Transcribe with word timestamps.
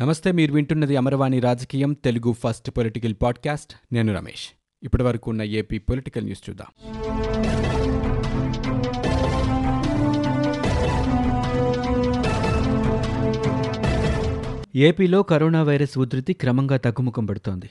నమస్తే 0.00 0.32
మీరు 0.32 0.52
వింటున్నది 0.52 0.96
అమరవాణి 0.96 1.40
రాజకీయం 1.40 1.92
తెలుగు 1.92 2.32
ఫస్ట్ 2.32 2.70
పొలిటికల్ 2.70 3.14
పాడ్కాస్ట్. 3.22 3.94
నేను 3.94 4.14
రమేష్. 4.14 4.48
ఇప్పటి 4.82 5.02
వరకు 5.02 5.30
ఉన్న 5.30 5.42
ఏపీ 5.42 5.78
పొలిటికల్ 5.78 6.24
న్యూస్ 6.24 6.50
చూద్దాం. 6.50 6.66
ఏపీలో 14.76 15.22
కరోనా 15.22 15.62
వైరస్ 15.62 15.98
ఉధృతి 15.98 16.32
క్రమంగా 16.32 16.76
తగ్గుముఖం 16.76 17.26
పడుతోంది. 17.26 17.70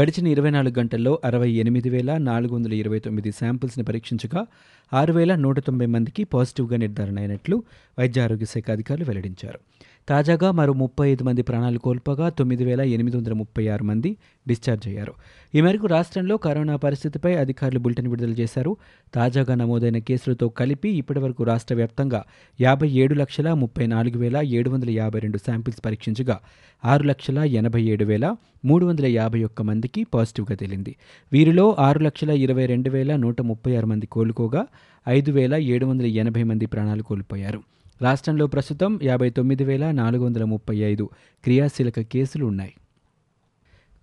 గడిచిన 0.00 0.26
ఇరవై 0.26 0.50
నాలుగు 0.50 0.78
గంటల్లో 0.78 1.20
అరవై 1.24 1.50
ఎనిమిది 1.50 1.90
వేల 1.90 2.16
నాలుగు 2.16 2.54
వందల 2.54 2.72
ఇరవై 2.72 2.98
తొమ్మిది 2.98 3.32
శాంపిల్స్ని 3.32 3.84
పరీక్షించగా 3.84 4.46
ఆరు 4.92 5.12
వేల 5.12 5.34
నూట 5.34 5.60
తొంభై 5.60 5.86
మందికి 5.86 6.24
పాజిటివ్గా 6.24 6.76
నిర్ధారణ 6.76 7.18
అయినట్లు 7.18 7.62
వైద్య 7.98 8.20
ఆరోగ్య 8.20 8.44
శాఖ 8.44 8.70
అధికారులు 8.70 9.04
వెల్లడించారు. 9.04 9.58
తాజాగా 10.08 10.50
మరో 10.50 10.72
ముప్పై 10.72 11.10
ఐదు 11.10 11.24
మంది 11.24 11.42
ప్రాణాలు 11.42 11.78
కోల్పోగా 11.78 12.28
తొమ్మిది 12.28 12.64
వేల 12.64 12.80
ఎనిమిది 12.80 13.16
వందల 13.16 13.32
ముప్పై 13.32 13.68
ఆరు 13.68 13.84
మంది 13.84 14.16
డిశ్చార్జ్ 14.48 14.88
అయ్యారు. 14.88 15.12
ఈ 15.54 15.60
మేరకు 15.60 15.86
రాష్ట్రంలో 15.86 16.36
కరోనా 16.36 16.76
పరిస్థితిపై 16.76 17.34
అధికారులు 17.34 17.78
బులెటిన్ 17.78 18.08
విడుదల 18.08 18.30
చేశారు. 18.30 18.76
తాజాగా 19.14 19.54
నమోదైన 19.54 19.98
కేసులతో 19.98 20.48
కలిపి 20.48 20.90
ఇప్పటివరకు 20.90 21.44
రాష్ట్ర 21.44 21.74
వ్యాప్తంగా 21.74 22.24
యాభై 22.60 22.88
ఏడు 22.88 23.14
లక్షల 23.14 23.52
ముప్పై 23.52 23.86
నాలుగు 23.86 24.18
వేల 24.18 24.36
ఏడు 24.36 24.70
వందల 24.70 24.90
యాభై 24.90 25.18
రెండు 25.18 25.38
శాంపిల్స్ 25.38 25.84
పరీక్షించగా 25.84 26.40
ఆరు 26.84 27.02
లక్షల 27.02 27.38
ఎనభై 27.38 27.82
ఏడు 27.82 28.04
వేల 28.04 28.36
మూడు 28.64 28.86
వందల 28.86 29.06
యాభై 29.06 29.44
ఒక్క 29.44 29.62
మందికి 29.62 30.04
పాజిటివ్గా 30.04 30.56
తేలింది. 30.56 30.96
వీరిలో 31.32 31.76
ఆరు 31.78 31.98
లక్షల 31.98 32.30
ఇరవై 32.30 32.66
రెండు 32.66 32.90
వేల 32.90 33.16
నూట 33.16 33.40
ముప్పై 33.40 33.76
ఆరు 33.76 33.86
మంది 33.86 34.06
కోలుకోగా 34.06 34.66
ఐదు 35.08 35.32
వేల 35.32 35.54
ఏడు 35.54 35.86
వందల 35.86 36.06
ఎనభై 36.06 36.42
మంది 36.42 36.66
ప్రాణాలు 36.66 37.02
కోల్పోయారు. 37.02 37.62
రాష్ట్రంలో 38.02 38.46
ప్రస్తుతం 38.46 39.00
యాభై 39.02 39.30
తొమ్మిది 39.30 39.64
వేల 39.64 39.90
నాలుగు 39.90 40.24
వందల 40.24 40.44
ముప్పై 40.44 40.76
ఐదు 40.76 41.10
క్రియాశీలక 41.44 42.00
కేసులు 42.00 42.46
ఉన్నాయి 42.46 42.72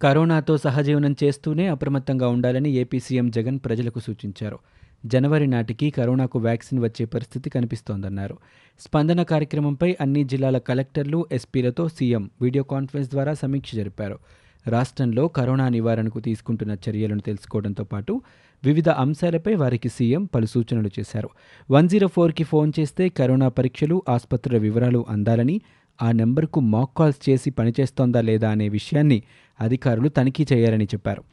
కరోనాతో 0.02 0.58
సహజీవనం 0.58 1.16
చేస్తూనే 1.24 1.68
అప్రమత్తంగా 1.68 2.28
ఉండాలని 2.28 2.70
ఏపీ 2.72 3.00
సీఎం 3.00 3.30
జగన్ 3.30 3.60
ప్రజలకు 3.66 4.00
సూచించారు. 4.00 4.60
జనవరి 5.06 5.48
నాటికి 5.48 5.90
కరోనాకు 5.90 6.40
వ్యాక్సిన్ 6.40 6.84
వచ్చే 6.84 7.06
పరిస్థితి 7.06 7.50
కనిపిస్తోందన్నారు. 7.50 8.38
స్పందన 8.80 9.24
కార్యక్రమంపై 9.24 9.98
అన్ని 10.02 10.24
జిల్లాల 10.24 10.58
కలెక్టర్లు 10.58 11.28
ఎస్పీలతో 11.32 11.90
సీఎం 11.90 12.30
వీడియో 12.42 12.64
కాన్ఫరెన్స్ 12.64 13.10
ద్వారా 13.10 13.34
సమీక్ష 13.34 13.76
జరిపారు. 13.76 14.20
రాష్ట్రంలో 14.68 15.28
కరోనా 15.28 15.70
నివారణకు 15.70 16.20
తీసుకుంటున్న 16.20 16.78
చర్యలను 16.90 17.20
తెలుసుకోవడంతో 17.20 17.84
పాటు 17.84 18.22
వివిధ 18.66 18.90
అంశాలపై 18.90 19.54
వారికి 19.54 19.90
సీఎం 19.90 20.24
పలు 20.36 20.46
సూచనలు 20.46 20.90
చేశారు. 21.00 21.30
వన్ 21.72 21.90
జీరో 21.90 22.08
ఫోర్కి 22.08 22.44
ఫోన్ 22.44 22.72
చేస్తే 22.80 23.10
కరోనా 23.10 23.48
పరీక్షలు 23.48 24.04
ఆసుపత్రుల 24.10 24.58
వివరాలు 24.58 25.06
అందాలని 25.10 25.62
ఆ 26.02 26.12
నెంబర్కు 26.12 26.60
మాక్ 26.60 26.90
కాల్స్ 26.98 27.30
చేసి 27.30 27.52
పనిచేస్తోందా 27.52 28.22
లేదా 28.22 28.50
అనే 28.50 28.70
విషయాన్ని 28.70 29.24
అధికారులు 29.62 30.10
తనిఖీ 30.10 30.48
చేయాలని 30.54 30.86
చెప్పారు. 30.86 31.24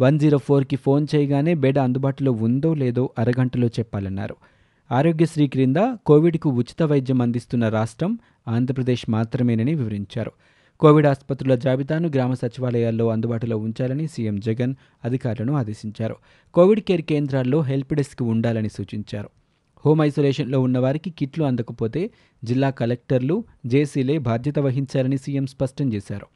వన్ 0.00 0.18
జీరో 0.18 0.38
ఫోర్కి 0.38 0.76
ఫోన్ 0.76 1.06
చేయగానే 1.14 1.54
బెడ్ 1.54 1.78
అందుబాటులో 1.78 2.32
ఉందో 2.32 2.74
లేదో 2.74 3.10
అరగంటలో 3.18 3.66
చెప్పాలన్నారు. 3.66 4.36
ఆరోగ్యశ్రీ 4.92 5.46
క్రింద 5.46 5.76
కోవిడ్కు 6.06 6.50
ఉచిత 6.50 6.82
వైద్యం 6.82 7.22
అందిస్తున్న 7.22 7.68
రాష్ట్రం 7.68 8.18
ఆంధ్రప్రదేశ్ 8.48 9.10
మాత్రమేనని 9.10 9.74
వివరించారు. 9.74 10.32
కోవిడ్ 10.80 11.06
ఆసుపత్రుల 11.06 11.54
జాబితాను 11.54 12.08
గ్రామ 12.08 12.34
సచివాలయాల్లో 12.34 13.08
అందుబాటులో 13.08 13.56
ఉంచాలని 13.58 14.08
సీఎం 14.08 14.40
జగన్ 14.40 14.74
అధికారులను 15.04 15.52
ఆదేశించారు. 15.52 16.16
కోవిడ్ 16.54 16.80
కేర్ 16.80 17.02
కేంద్రాల్లో 17.02 17.62
హెల్ప్ 17.62 17.94
డెస్క్ 17.94 18.22
ఉండాలని 18.22 18.68
సూచించారు. 18.68 19.30
హోమ్ 19.86 20.02
ఐసోలేషన్లో 20.02 20.60
ఉన్నవారికి 20.60 21.10
కిట్లు 21.10 21.44
అందకపోతే 21.44 22.10
జిల్లా 22.44 22.70
కలెక్టర్లు 22.70 23.44
జేసీలే 23.66 24.18
బాధ్యత 24.18 24.58
వహించాలని 24.58 25.18
సీఎం 25.18 25.46
స్పష్టం 25.46 25.92
చేశారు. 25.92 26.26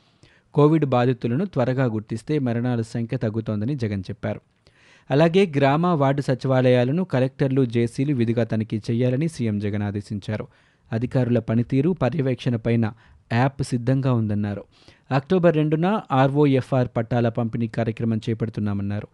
కోవిడ్ 0.54 0.84
బాధితులను 0.84 1.44
త్వరగా 1.44 1.84
గుర్తిస్తే 1.84 2.38
మరణాల 2.38 2.80
సంఖ్య 2.80 3.16
తగ్గుతోందని 3.16 3.74
జగన్ 3.74 4.00
చెప్పారు. 4.00 4.40
అలాగే 5.10 5.52
గ్రామ 5.56 5.86
వార్డు 5.86 6.22
సచివాలయాలను 6.22 7.04
కలెక్టర్లు 7.04 7.64
జేసీలు 7.64 8.14
విధిగా 8.14 8.44
తనిఖీ 8.44 8.80
చేయాలని 8.90 9.28
సీఎం 9.28 9.58
జగన్ 9.58 9.82
ఆదేశించారు. 9.82 10.46
అధికారుల 10.92 11.38
పనితీరు 11.38 11.90
పర్యవేక్షణపైన 11.90 12.92
యాప్ 13.32 13.62
సిద్ధంగా 13.62 14.12
ఉందన్నారు. 14.12 14.64
అక్టోబర్ 15.10 15.56
రెండున 15.56 16.00
ఆర్ఓఎఫ్ఆర్ 16.12 16.88
పట్టాల 16.96 17.28
పంపిణీ 17.28 17.68
కార్యక్రమం 17.68 18.20
చేపడుతున్నామన్నారు. 18.28 19.08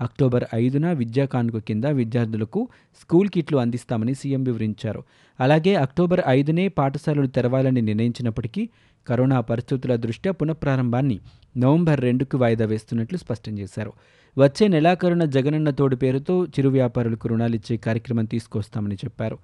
అక్టోబర్ 0.00 0.44
ఐదున 0.54 0.92
విద్యా 0.92 1.24
కానుక 1.24 1.58
కింద 1.58 1.84
విద్యార్థులకు 1.84 2.68
స్కూల్ 3.00 3.28
కిట్లు 3.28 3.58
అందిస్తామని 3.58 4.14
సీఎం 4.14 4.44
వివరించారు. 4.44 5.02
అలాగే 5.40 5.74
అక్టోబర్ 5.74 6.20
ఐదునే 6.28 6.68
పాఠశాలలు 6.68 7.26
తెరవాలని 7.26 7.82
నిర్ణయించినప్పటికీ 7.82 8.68
కరోనా 9.08 9.40
పరిస్థితుల 9.40 9.96
దృష్ట్యా 9.96 10.32
పునఃప్రారంభాన్ని 10.32 11.20
నవంబర్ 11.56 12.00
రెండుకు 12.00 12.38
వాయిదా 12.38 12.66
వేస్తున్నట్లు 12.66 13.18
స్పష్టం 13.18 13.58
చేశారు. 13.58 13.92
వచ్చే 14.38 14.68
నెలాఖరున 14.68 15.24
జగనన్న 15.24 15.70
తోడు 15.70 15.96
పేరుతో 15.96 16.44
చిరు 16.44 16.68
వ్యాపారులకు 16.68 17.28
రుణాలిచ్చే 17.28 17.76
కార్యక్రమం 17.76 18.24
తీసుకొస్తామని 18.24 18.94
చెప్పారు. 18.94 19.38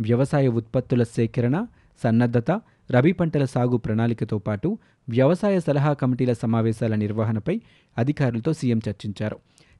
వ్యవసాయ 0.00 0.48
ఉత్పత్తుల 0.48 1.02
సేకరణ 1.02 1.66
సన్నద్ధత 2.02 2.60
రబీ 2.90 3.12
పంటల 3.12 3.44
సాగు 3.44 3.76
ప్రణాళికతో 3.76 4.38
పాటు 4.38 4.78
వ్యవసాయ 5.08 5.60
సలహా 5.60 5.92
కమిటీల 5.92 6.32
సమావేశాల 6.32 6.94
నిర్వహణపై 6.94 7.60
అధికారులతో 7.98 8.52
సీఎం 8.52 8.80
చర్చించారు. 8.88 9.36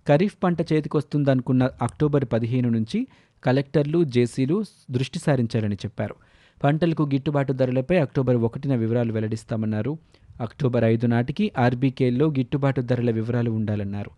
ఖరీఫ్ 0.09 0.37
పంట 0.45 0.73
చేతికొస్తుందనుకున్న 0.73 1.71
అక్టోబర్ 1.83 2.25
పదిహేను 2.33 2.69
నుంచి 2.69 3.07
కలెక్టర్లు 3.45 4.05
జేసీలు 4.05 4.65
దృష్టి 4.91 5.19
సారించాలని 5.19 5.75
చెప్పారు. 5.75 6.15
పంటలకు 6.65 7.03
గిట్టుబాటు 7.03 7.53
ధరలపై 7.53 7.97
అక్టోబర్ 7.97 8.37
ఒకటిన 8.37 8.75
వివరాలు 8.75 9.13
వెల్లడిస్తామన్నారు. 9.13 9.99
అక్టోబర్ 10.41 10.85
ఐదు 10.85 11.07
నాటికి 11.07 11.53
ఆర్బీకేల్లో 11.59 12.27
గిట్టుబాటు 12.27 12.81
ధరల 12.81 13.11
వివరాలు 13.11 13.51
ఉండాలన్నారు. 13.51 14.11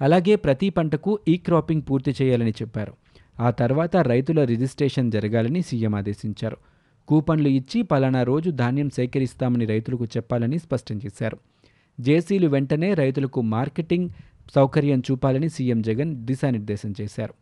అలాగే 0.00 0.36
ప్రతి 0.36 0.70
పంటకు 0.70 1.18
ఈ 1.28 1.36
క్రాపింగ్ 1.36 1.82
పూర్తి 1.90 2.14
చేయాలని 2.22 2.50
చెప్పారు. 2.50 2.92
ఆ 3.40 3.50
తర్వాత 3.50 3.96
రైతుల 3.96 4.44
రిజిస్ట్రేషన్ 4.44 5.12
జరగాలని 5.12 5.62
సీఎం 5.62 5.94
ఆదేశించారు. 5.94 6.56
కూపన్లు 7.10 7.48
ఇచ్చి 7.48 7.82
పలానా 7.82 8.22
రోజు 8.22 8.50
ధాన్యం 8.50 8.90
సేకరిస్తామని 8.90 9.66
రైతులకు 9.66 10.04
చెప్పాలని 10.04 10.58
స్పష్టం 10.58 11.00
చేశారు. 11.06 11.38
జేసీలు 12.00 12.48
వెంటనే 12.48 12.94
రైతులకు 12.94 13.40
మార్కెటింగ్ 13.40 14.10
సౌకర్యం 14.54 15.02
చూపాలని 15.10 15.48
సీఎం 15.48 15.82
జగన్ 15.82 16.16
దిశానిర్దేశం 16.16 16.94
చేశారు. 17.00 17.34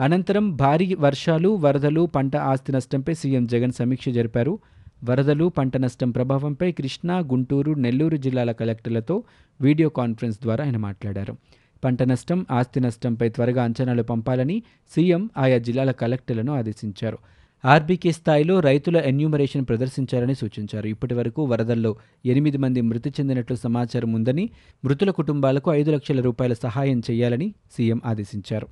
అనంతరం 0.00 0.56
భారీ 0.56 0.94
వర్షాలు 0.94 1.48
వరదలు 1.48 2.06
పంట 2.06 2.36
ఆస్తి 2.36 2.72
నష్టంపై 2.72 3.14
సీఎం 3.14 3.46
జగన్ 3.46 3.72
సమీక్ష 3.72 4.08
జరిపారు. 4.08 4.58
వరదలు 5.04 5.48
పంట 5.48 5.76
నష్టం 5.76 6.10
ప్రభావంపై 6.10 6.72
కృష్ణా 6.72 7.18
గుంటూరు 7.18 7.72
నెల్లూరు 7.72 8.16
జిల్లాల 8.16 8.52
కలెక్టర్లతో 8.52 9.22
వీడియో 9.60 9.88
కాన్ఫరెన్స్ 9.88 10.40
ద్వారా 10.42 10.64
ఆయన 10.64 10.76
మాట్లాడారు. 10.76 11.36
పంట 11.84 12.02
నష్టం 12.02 12.46
ఆస్తి 12.50 12.80
నష్టంపై 12.80 13.28
త్వరగా 13.28 13.64
అంచనాలు 13.64 14.02
పంపాలని 14.02 14.62
సీఎం 14.94 15.30
ఆయా 15.38 15.58
జిల్లాల 15.58 15.90
కలెక్టర్లను 15.90 16.52
ఆదేశించారు. 16.54 17.18
ఆర్బీకే 17.64 18.12
స్థాయిలో 18.12 18.60
రైతుల 18.60 18.96
ఎన్యూమరేషన్ 18.96 19.66
ప్రదర్శించాలని 19.68 20.34
సూచించారు. 20.34 20.86
ఇప్పటి 20.86 21.14
వరకు 21.14 21.44
వరదల్లో 21.44 21.96
ఎనిమిది 22.26 22.58
మంది 22.58 22.80
మృతి 22.80 23.10
చెందినట్లు 23.10 23.56
సమాచారం 23.56 24.12
ఉందని 24.12 24.50
మృతుల 24.84 25.10
కుటుంబాలకు 25.10 25.72
ఐదు 25.72 25.90
లక్షల 25.90 26.20
రూపాయల 26.20 26.52
సహాయం 26.52 27.02
చేయాలని 27.10 27.54
సీఎం 27.76 28.00
ఆదేశించారు. 28.04 28.68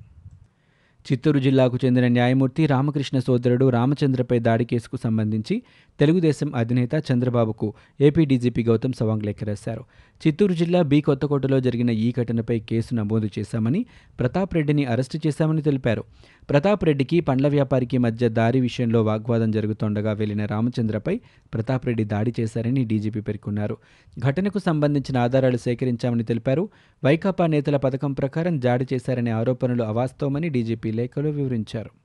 చిత్తూరు 1.05 1.39
జిల్లాకు 1.39 1.77
చెందిన 1.85 2.07
న్యాయమూర్తి 2.07 2.65
రామకృష్ణ 2.65 3.19
సోదరుడు 3.19 3.69
రామచంద్రపై 3.69 4.39
దాడి 4.39 4.65
కేసుకు 4.65 4.97
సంబంధించి 5.03 5.63
తెలుగుదేశం 6.03 6.55
అధినేత 6.55 6.89
చంద్రబాబుకు 7.09 7.73
ఏపీ 8.01 8.25
డీజీపీ 8.25 8.63
గౌతమ్ 8.63 8.93
సవాంగ్ 8.93 9.23
లేఖ 9.23 9.43
రాశారు. 9.43 9.83
చిత్తూరు 10.23 10.53
జిల్లా 10.53 10.81
బి 10.81 11.01
కొత్తకోటలో 11.01 11.59
జరిగిన 11.59 11.89
ఈ 11.89 12.13
ఘటనపై 12.21 12.59
కేసు 12.59 12.95
నమోదు 12.95 13.29
చేశామని 13.39 13.85
ప్రతాప్ 14.19 14.55
రెడ్డిని 14.55 14.85
అరెస్టు 14.85 15.17
చేశామని 15.27 15.61
తెలిపారు. 15.61 16.03
ప్రతాప్ 16.49 16.85
రెడ్డికి 16.85 17.19
పండ్ల 17.19 17.47
వ్యాపారికి 17.47 17.97
మధ్య 17.97 18.29
దారి 18.29 18.59
విషయంలో 18.59 19.03
వాగ్వాదం 19.03 19.51
జరుగుతుండగా 19.51 20.13
వెళ్ళిన 20.13 20.45
రామచంద్రపై 20.45 21.19
ప్రతాప్ 21.53 21.85
రెడ్డి 21.85 22.03
దాడి 22.03 22.33
చేశారని 22.39 22.85
డీజీపీ 22.85 23.21
పేర్కొన్నారు. 23.21 23.77
ఘటనకు 24.19 24.59
సంబంధించిన 24.59 25.17
ఆధారాలు 25.17 25.57
సేకరించామని 25.57 26.23
తెలిపారు. 26.23 26.69
వైకాపా 27.03 27.47
నేతల 27.47 27.77
పథకం 27.77 28.13
ప్రకారం 28.13 28.61
దాడి 28.61 28.87
చేశారనే 28.93 29.31
ఆరోపణలు 29.31 29.83
అవాస్తవమని 29.83 30.49
డీజీపీ 30.49 30.91
లేఖలో 30.91 31.29
వివరించారు. 31.29 32.02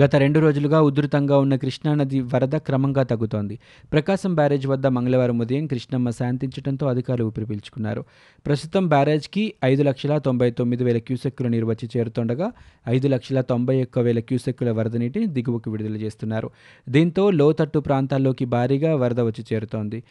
గత 0.00 0.16
రెండు 0.16 0.40
రోజులుగా 0.40 0.80
ఉధృతంగా 0.80 1.38
ఉన్న 1.38 1.56
కృష్ణానది 1.56 2.20
వరద 2.20 2.56
క్రమంగా 2.56 3.02
తగ్గుతోంది. 3.02 3.58
ప్రకాశం 3.92 4.34
బ్యారేజ్ 4.34 4.66
వద్ద 4.66 4.86
మంగళవారం 4.86 5.38
ఉదయం 5.38 5.66
కృష్ణమ్మ 5.66 6.10
శాంతించడంతో 6.10 6.86
అధికారులు 6.86 7.24
ఊపిరి 7.24 7.46
పీల్చుకున్నారు. 7.46 8.04
ప్రస్తుతం 8.46 8.88
బ్యారేజ్కి 8.88 9.54
ఐదు 9.64 9.82
లక్షల 9.82 10.18
తొంభై 10.18 10.50
తొమ్మిది 10.50 10.84
వేల 10.84 10.98
క్యూసెక్కుల 10.98 11.48
నీరు 11.48 11.66
వచ్చి 11.66 11.88
చేరుతుండగా 11.96 12.52
ఐదు 12.88 13.08
లక్షల 13.08 13.40
తొంభై 13.40 13.82
ఒక్క 13.82 13.98
వేల 13.98 14.20
క్యూసెక్కుల 14.20 14.70
వరద 14.70 14.96
నీటిని 14.96 15.26
దిగువకు 15.26 15.70
విడుదల 15.70 15.96
చేస్తున్నారు. 15.96 16.50
దీంతో 16.88 17.30
లోతట్టు 17.30 17.78
ప్రాంతాల్లోకి 17.78 18.44
భారీగా 18.44 18.96
వరద 18.96 19.20
వచ్చి 19.20 19.44
చేరుతోంది. 19.52 20.02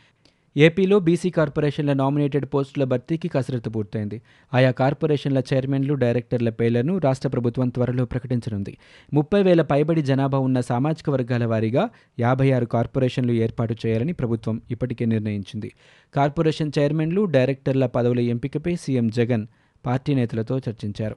ఏపీలో 0.57 0.99
బీసీ 0.99 1.29
కార్పొరేషన్ల 1.29 1.93
నామినేటెడ్ 1.93 2.45
పోస్టుల 2.45 2.83
భర్తీకి 2.83 3.27
కసరత్తు 3.27 3.69
పూర్తయింది. 3.69 4.21
ఆయా 4.53 4.71
కార్పొరేషన్ల 4.71 5.41
చైర్మన్లు 5.53 5.93
డైరెక్టర్ల 5.93 6.49
పేర్లను 6.49 6.97
రాష్ట్ర 6.97 7.29
ప్రభుత్వం 7.29 7.69
త్వరలో 7.69 8.05
ప్రకటించనుంది. 8.05 8.77
ముప్పై 9.13 9.43
వేల 9.43 9.61
పైబడి 9.61 10.01
జనాభా 10.01 10.37
ఉన్న 10.37 10.61
సామాజిక 10.61 11.09
వర్గాల 11.09 11.45
వారీగా 11.45 11.89
యాభై 12.19 12.51
ఆరు 12.51 12.65
కార్పొరేషన్లు 12.65 13.31
ఏర్పాటు 13.31 13.75
చేయాలని 13.85 14.13
ప్రభుత్వం 14.13 14.61
ఇప్పటికే 14.71 15.05
నిర్ణయించింది. 15.05 15.71
కార్పొరేషన్ 16.15 16.71
చైర్మన్లు 16.79 17.25
డైరెక్టర్ల 17.25 17.85
పదవుల 17.85 18.19
ఎంపికపై 18.19 18.75
సీఎం 18.75 19.07
జగన్ 19.07 19.47
పార్టీ 19.85 20.15
నేతలతో 20.15 20.57
చర్చించారు. 20.57 21.15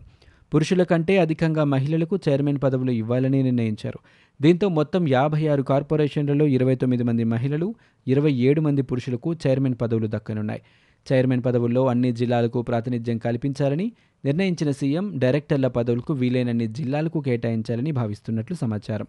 పురుషుల 0.55 0.83
కంటే 0.83 1.19
అధికంగా 1.19 1.65
మహిళలకు 1.65 2.19
చైర్మన్ 2.29 2.59
పదవులు 2.65 2.91
ఇవ్వాలని 2.91 3.43
నిర్ణయించారు. 3.43 3.99
దీంతో 4.41 4.69
మొత్తం 4.69 5.09
యాభై 5.09 5.47
ఆరు 5.47 5.63
కార్పొరేషన్లలో 5.63 6.47
ఇరవై 6.47 6.75
తొమ్మిది 6.75 7.05
మంది 7.05 7.25
మహిళలు 7.25 7.69
ఇరవై 8.07 8.33
ఏడు 8.49 8.61
మంది 8.61 8.83
పురుషులకు 8.83 9.35
చైర్మన్ 9.35 9.77
పదవులు 9.83 10.07
దక్కనున్నాయి. 10.07 10.63
చైర్మన్ 11.07 11.43
పదవుల్లో 11.43 11.87
అన్ని 11.87 12.13
జిల్లాలకు 12.13 12.63
ప్రాతినిధ్యం 12.63 13.19
కల్పించాలని 13.19 13.87
నిర్ణయించిన 14.25 14.71
సీఎం 14.71 15.19
డైరెక్టర్ల 15.19 15.67
పదవులకు 15.69 16.13
వీలైనన్ని 16.15 16.67
జిల్లాలకు 16.67 17.21
కేటాయించాలని 17.21 17.93
భావిస్తున్నట్లు 17.93 18.57
సమాచారం. 18.57 19.09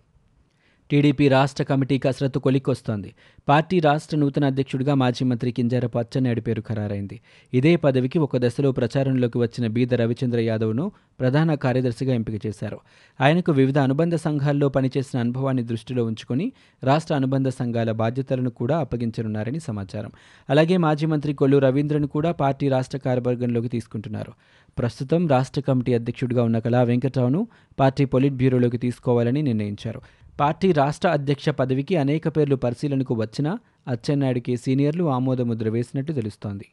టీడీపీ 0.92 1.28
రాష్ట్ర 1.28 1.64
కమిటీ 1.64 1.98
కసరత్తు 1.98 2.40
కొలిక్కొస్తోంది. 2.40 3.14
పార్టీ 3.50 3.80
రాష్ట్ర 3.80 4.18
నూతన 4.18 4.46
అధ్యక్షుడిగా 4.46 4.94
మాజీ 4.94 5.26
మంత్రి 5.26 5.52
కింజారపు 5.52 5.98
అచ్చెన్నాయుడు 5.98 6.42
పేరు 6.42 6.62
ఖరారైంది. 6.62 7.22
ఇదే 7.54 7.76
పదవికి 7.76 8.20
ఒక 8.20 8.38
దశలో 8.38 8.72
ప్రచారంలోకి 8.72 9.38
వచ్చిన 9.38 9.68
బీద 9.68 9.94
రవిచంద్ర 9.94 10.40
యాదవ్ను 10.40 10.92
ప్రధాన 11.20 11.54
కార్యదర్శిగా 11.54 12.14
ఎంపిక 12.14 12.46
చేశారు. 12.46 12.80
ఆయనకు 13.22 13.52
వివిధ 13.52 13.78
అనుబంధ 13.78 14.16
సంఘాల్లో 14.16 14.70
పనిచేసిన 14.70 15.20
అనుభవాన్ని 15.20 15.64
దృష్టిలో 15.64 16.06
ఉంచుకొని 16.06 16.52
రాష్ట్ర 16.84 17.16
అనుబంధ 17.16 17.48
సంఘాల 17.48 17.92
బాధ్యతలను 17.92 18.50
కూడా 18.50 18.78
అప్పగించనున్నారని 18.78 19.60
సమాచారం. 19.60 20.12
అలాగే 20.50 20.78
మాజీ 20.78 21.06
మంత్రి 21.06 21.34
కొల్లు 21.34 21.58
రవీంద్రను 21.58 22.08
కూడా 22.08 22.32
పార్టీ 22.32 22.70
రాష్ట్ర 22.70 22.98
కార్యవర్గంలోకి 22.98 23.68
తీసుకుంటున్నారు. 23.68 24.34
ప్రస్తుతం 24.78 25.28
రాష్ట్ర 25.28 25.62
కమిటీ 25.62 25.94
అధ్యక్షుడిగా 25.94 26.44
ఉన్న 26.44 26.60
కళా 26.60 26.84
వెంకట్రావును 26.84 27.48
పార్టీ 27.80 28.06
పొలిట్ 28.06 28.34
బ్యూరోలోకి 28.34 28.78
తీసుకోవాలని 28.78 29.42
నిర్ణయించారు. 29.42 30.02
పార్టీ 30.40 30.72
రాష్ట్ర 30.72 31.10
అధ్యక్ష 31.10 31.50
పదవికి 31.50 31.98
అనేక 31.98 32.28
పేర్లు 32.28 32.56
పరిశీలనకు 32.56 33.14
వచ్చినా 33.16 33.60
అచ్చెన్నాయుడికి 33.88 34.58
సీనియర్లు 34.58 35.04
ఆమోదముద్ర 35.04 35.70
వేసినట్టు 35.70 36.14
తెలుస్తోంది. 36.14 36.66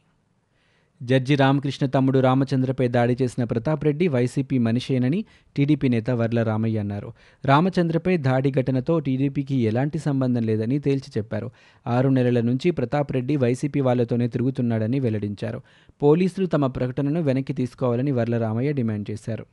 జడ్జి 1.02 1.34
రామకృష్ణ 1.34 1.86
తమ్ముడు 1.86 2.18
రామచంద్రపై 2.18 2.88
దాడి 2.88 3.16
చేసిన 3.22 3.44
ప్రతాప్ 3.44 3.84
రెడ్డి 3.84 4.08
వైసీపీ 4.08 4.58
మనిషేనని 4.58 5.24
టీడీపీ 5.56 5.88
నేత 5.88 6.10
వర్ల 6.10 6.42
రామయ్య 6.42 6.78
అన్నారు. 6.78 7.12
రామచంద్రపై 7.44 8.16
దాడి 8.16 8.50
ఘటనతో 8.50 8.98
టీడీపీకి 8.98 9.54
ఎలాంటి 9.54 9.98
సంబంధం 9.98 10.42
లేదని 10.42 10.78
తేల్చి 10.78 11.12
చెప్పారు. 11.18 11.50
ఆరు 11.86 12.08
నెలల 12.08 12.40
నుంచి 12.40 12.70
ప్రతాప్ 12.70 13.12
రెడ్డి 13.12 13.36
వైసీపీ 13.36 13.80
వాళ్ళతోనే 13.80 14.28
తిరుగుతున్నాడని 14.28 15.00
వెల్లడించారు. 15.00 15.62
పోలీసులు 16.02 16.46
తమ 16.46 16.66
ప్రకటనను 16.66 17.22
వెనక్కి 17.22 17.52
తీసుకోవాలని 17.52 18.12
వర్ల 18.12 18.38
రామయ్య 18.38 18.72
డిమాండ్ 18.72 19.10
చేశారు. 19.10 19.46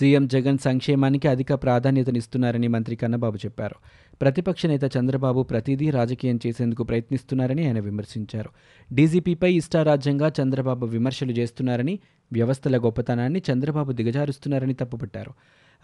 సీఎం 0.00 0.26
జగన్ 0.26 0.58
సంక్షేమానికి 0.58 1.28
అధిక 1.28 1.54
ప్రాధాన్యతనిస్తున్నారని 1.54 2.68
మంత్రి 2.68 2.96
కన్నబాబు 2.96 3.36
చెప్పారు. 3.36 3.74
ప్రతిపక్ష 4.20 4.66
నేత 4.66 4.80
చంద్రబాబు 4.98 5.42
ప్రతిదీ 5.42 5.90
రాజకీయం 5.90 6.40
చేసేందుకు 6.46 6.82
ప్రయత్నిస్తున్నారని 6.82 7.66
ఆయన 7.66 7.80
విమర్శించారు. 7.80 8.50
డీజీపీపై 8.92 9.54
ఇష్టారాజ్యంగా 9.54 10.32
చంద్రబాబు 10.42 10.86
విమర్శలు 10.86 11.32
చేస్తున్నారని 11.32 11.98
వ్యవస్థల 12.32 12.76
గొప్పతనాన్ని 12.78 13.42
చంద్రబాబు 13.52 13.92
దిగజారుస్తున్నారని 13.92 14.74
తప్పుపట్టారు. 14.74 15.32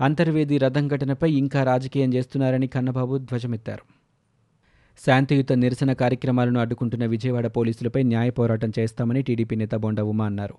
అంతర్వేది 0.00 0.58
రథం 0.58 0.88
ఘటనపై 0.88 1.32
ఇంకా 1.32 1.62
రాజకీయం 1.62 2.14
చేస్తున్నారని 2.14 2.66
కన్నబాబు 2.66 3.18
ధ్వజమెత్తారు. 3.18 3.82
శాంతియుత 5.06 5.52
నిరసన 5.52 5.92
కార్యక్రమాలను 5.92 6.60
అడ్డుకుంటున్న 6.60 7.06
విజయవాడ 7.06 7.46
పోలీసులపై 7.46 8.02
న్యాయ 8.02 8.30
పోరాటం 8.30 8.72
చేస్తామని 8.78 9.22
టీడీపీ 9.22 9.56
నేత 9.56 9.74
బొండ 9.74 10.00
ఉమా 10.00 10.26
అన్నారు. 10.26 10.54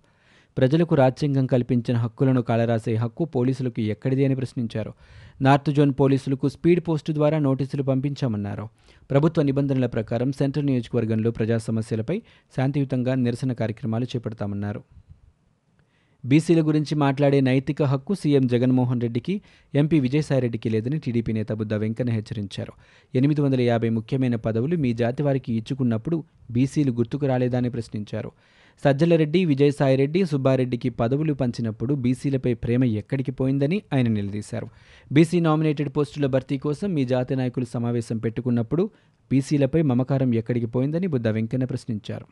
ప్రజలకు 0.57 0.95
రాజ్యాంగం 0.95 1.45
కల్పించిన 1.45 1.97
హక్కులను 1.97 2.41
కాలరాసే 2.41 2.95
హక్కు 2.95 3.25
పోలీసులకు 3.25 3.81
ఎక్కడిది 3.81 4.25
అని 4.25 4.35
ప్రశ్నించారు. 4.35 4.93
నార్త్ 5.41 5.71
జోన్ 5.71 5.93
పోలీసులకు 5.99 6.49
స్పీడ్ 6.49 6.79
పోస్టు 6.87 7.13
ద్వారా 7.13 7.39
నోటీసులు 7.39 7.83
పంపించామన్నారు. 7.83 8.67
ప్రభుత్వ 9.11 9.41
నిబంధనల 9.41 9.85
ప్రకారం 9.85 10.31
సెంట్రల్ 10.31 10.65
నియోజకవర్గంలో 10.65 11.31
ప్రజా 11.31 11.57
సమస్యలపై 11.57 12.21
శాంతియుతంగా 12.57 13.15
నిరసన 13.15 13.53
కార్యక్రమాలు 13.53 14.05
చేపడతామన్నారు. 14.05 14.83
బీసీల 16.25 16.67
గురించి 16.67 16.95
మాట్లాడే 16.95 17.41
నైతిక 17.41 17.83
హక్కు 17.83 18.13
సీఎం 18.13 18.47
జగన్మోహన్ 18.47 19.01
రెడ్డికి 19.01 19.41
ఎంపీ 19.75 19.99
విజయసాయిరెడ్డికి 19.99 20.69
లేదని 20.69 20.99
టీడీపీ 20.99 21.33
నేత 21.33 21.51
బుద్ధ 21.51 21.73
వెంకన్న 21.73 22.09
హెచ్చరించారు. 22.09 22.73
ఎనిమిది 23.15 23.41
వందల 23.41 23.61
యాభై 23.61 23.89
ముఖ్యమైన 23.89 24.35
పదవులు 24.35 24.75
మీ 24.75 24.93
జాతి 24.93 25.23
వారికి 25.23 25.53
ఇచ్చుకున్నప్పుడు 25.53 26.23
బీసీలు 26.51 26.91
గుర్తుకు 26.91 27.25
రాలేదని 27.25 27.69
ప్రశ్నించారు. 27.69 28.31
సజ్జలరెడ్డి 28.83 29.45
విజయసాయిరెడ్డి 29.45 30.25
సుబ్బారెడ్డికి 30.25 30.89
పదవులు 30.89 31.33
పంచినప్పుడు 31.33 31.93
బీసీలపై 31.93 32.53
ప్రేమ 32.53 32.83
ఎక్కడికి 32.83 33.31
పోయిందని 33.31 33.81
ఆయన 33.93 34.07
నిలదీశారు. 34.07 34.67
బీసీ 35.11 35.39
నామినేటెడ్ 35.39 35.89
పోస్టుల 35.89 36.25
భర్తీ 36.25 36.57
కోసం 36.57 36.93
మీ 36.93 37.05
జాతి 37.05 37.35
నాయకులు 37.35 37.65
సమావేశం 37.65 38.17
పెట్టుకున్నప్పుడు 38.17 38.89
బీసీలపై 39.31 39.81
మమకారం 39.81 40.33
ఎక్కడికి 40.33 40.65
పోయిందని 40.65 41.07
బుద్ధ 41.07 41.27
వెంకన్న 41.27 41.65
ప్రశ్నించారు. 41.65 42.25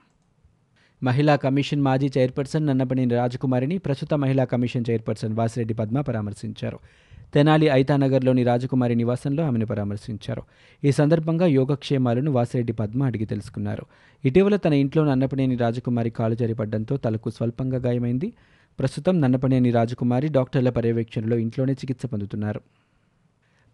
మహిళా 1.03 1.35
కమిషన్ 1.35 1.81
మాజీ 1.81 2.09
చైర్పర్సన్ 2.17 2.67
నన్నపనేని 2.67 3.15
రాజకుమారిని 3.15 3.77
ప్రస్తుత 3.77 4.13
మహిళా 4.13 4.43
కమిషన్ 4.43 4.83
చైర్పర్సన్ 4.89 5.33
వాసిరెడ్డి 5.33 5.73
పద్మ 5.73 6.01
పరామర్శించారు. 6.01 6.79
తెనాలి 7.33 7.65
ఐతానగర్లోని 7.65 8.43
రాజకుమారి 8.43 8.95
నివాసంలో 8.95 9.43
ఆమెను 9.43 9.65
పరామర్శించారు. 9.65 10.41
ఈ 10.83 10.91
సందర్భంగా 10.91 11.45
యోగక్షేమాలను 11.45 12.31
వాసిరెడ్డి 12.31 12.73
పద్మ 12.73 13.03
అడిగి 13.03 13.25
తెలుసుకున్నారు. 13.25 13.85
ఇటీవల 14.25 14.55
తన 14.55 14.73
ఇంట్లో 14.73 15.05
నన్నపనేని 15.05 15.55
రాజకుమారి 15.55 16.09
కాలు 16.09 16.35
జరిపడ్డంతో 16.35 16.97
తలకు 16.97 17.29
స్వల్పంగా 17.29 17.77
గాయమైంది. 17.77 18.33
ప్రస్తుతం 18.79 19.21
నన్నపనేని 19.21 19.71
రాజకుమారి 19.71 20.27
డాక్టర్ల 20.27 20.69
పర్యవేక్షణలో 20.69 21.37
ఇంట్లోనే 21.37 21.73
చికిత్స 21.73 22.05
పొందుతున్నారు. 22.05 22.61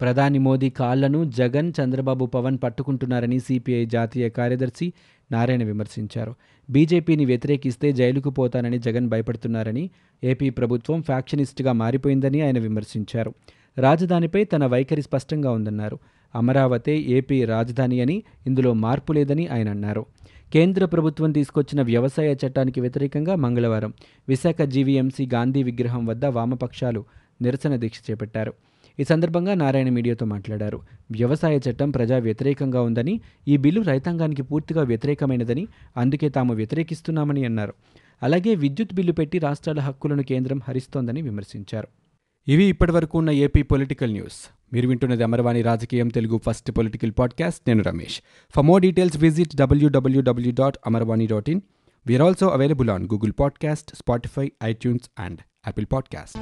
ప్రధాని 0.01 0.39
మోదీ 0.39 0.69
కాళ్ళను 0.69 1.25
జగన్ 1.25 1.73
చంద్రబాబు 1.81 2.25
పవన్ 2.25 2.57
పట్టుకుంటున్నారని 2.63 3.39
సిపిఐ 3.39 3.85
జాతీయ 3.85 4.29
కార్యదర్శి 4.29 4.93
నారాయణ 5.31 5.63
విమర్శించారు. 5.63 6.35
బీజేపీని 6.69 7.25
వ్యతిరేకిస్తే 7.25 7.91
జైలుకు 7.91 8.29
పోతానని 8.29 8.79
జగన్ 8.79 9.09
భయపడుతున్నారని 9.09 9.89
ఏపీ 10.23 10.49
ప్రభుత్వం 10.49 11.01
ఫ్యాక్షనిస్ట్గా 11.01 11.71
మారిపోయిందని 11.71 12.41
ఆయన 12.41 12.59
విమర్శించారు. 12.59 13.33
రాజధానిపై 13.77 14.43
తన 14.43 14.65
వైఖరి 14.65 15.01
స్పష్టంగా 15.01 15.51
ఉందన్నారు. 15.51 15.99
అమరావతే 16.35 16.97
ఏపీ 16.97 17.45
రాజధాని 17.45 18.01
అని 18.01 18.23
ఇందులో 18.47 18.73
మార్పు 18.73 19.13
లేదని 19.13 19.47
ఆయన 19.47 19.69
అన్నారు. 19.69 20.05
కేంద్ర 20.53 20.85
ప్రభుత్వం 20.85 21.31
తీసుకొచ్చిన 21.31 21.81
వ్యవసాయ 21.81 22.35
చట్టానికి 22.47 22.81
వ్యతిరేకంగా 22.81 23.35
మంగళవారం 23.35 23.93
విశాఖ 24.29 24.61
జీవీఎంసీ 24.61 25.29
గాంధీ 25.33 25.63
విగ్రహం 25.63 26.05
వద్ద 26.05 26.25
వామపక్షాలు 26.25 27.05
నిరసన 27.41 27.75
దీక్ష 27.75 27.99
చేపట్టారు. 28.11 28.53
ఈ 28.99 29.03
సందర్భంగా 29.03 29.53
నారాయణ 29.53 29.89
మీడియాతో 29.89 30.25
మాట్లాడారు. 30.25 30.81
వ్యవసాయ 31.11 31.59
చట్టం 31.69 31.91
ప్రజా 31.91 32.17
వ్యతిరేకంగా 32.17 32.81
ఉందని 32.81 33.21
ఈ 33.47 33.57
బిల్లు 33.57 33.81
రైతాంగానికి 33.81 34.43
పూర్తిగా 34.43 34.81
వ్యతిరేకమైనదని 34.81 35.67
అందుకే 35.97 36.29
తాము 36.29 36.53
వ్యతిరేకిస్తున్నామని 36.53 37.45
అన్నారు. 37.45 37.73
అలాగే 38.23 38.55
విద్యుత్ 38.55 38.93
బిల్లు 38.93 39.13
పెట్టి 39.13 39.39
రాష్ట్రాల 39.39 39.79
హక్కులను 39.79 40.23
కేంద్రం 40.23 40.61
హరిస్తోందని 40.67 41.21
విమర్శించారు. 41.21 41.87
ఇవి 42.47 42.63
ఇప్పటివరకు 42.63 43.17
ఉన్న 43.17 43.29
ఏపీ 43.29 43.61
పొలిటికల్ 43.61 44.11
న్యూస్. 44.11 44.51
మీరు 44.73 44.87
వింటున్నది 44.87 45.23
అమర్వాణి 45.23 45.61
రాజకీయం 45.61 46.07
తెలుగు 46.07 46.41
ఫస్ట్ 46.45 46.71
పొలిటికల్ 46.71 47.11
పాడ్కాస్ట్. 47.19 47.61
నేను 47.67 47.83
Ramesh. 47.83 48.21
For 48.55 48.65
more 48.65 48.81
details 48.81 49.17
visit 49.17 49.55
W W W 49.55 50.53
dot 50.59 50.77
Amarvani 50.87 51.27
dot 51.27 51.49
in 51.49 51.61
we are 52.07 52.23
also 52.23 52.47
available 52.47 52.89
on 52.89 53.03
Google 53.03 53.31
podcast 53.39 53.95
Spotify 53.95 54.51
iTunes 54.63 55.09
and 55.19 55.39
Apple 55.39 55.85
podcast 55.93 56.37